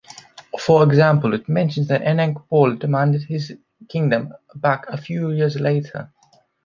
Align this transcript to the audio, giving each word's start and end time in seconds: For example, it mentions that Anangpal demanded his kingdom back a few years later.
For 0.59 0.81
example, 0.83 1.35
it 1.35 1.47
mentions 1.47 1.87
that 1.89 2.01
Anangpal 2.01 2.79
demanded 2.79 3.25
his 3.25 3.55
kingdom 3.87 4.33
back 4.55 4.87
a 4.89 4.97
few 4.97 5.29
years 5.29 5.59
later. 5.59 6.11